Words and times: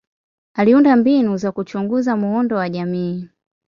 Aliunda 0.53 0.95
mbinu 0.95 1.37
za 1.37 1.51
kuchunguza 1.51 2.15
muundo 2.17 2.55
wa 2.55 2.69
jamii. 2.69 3.29